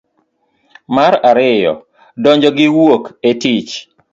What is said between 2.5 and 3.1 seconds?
gi wuok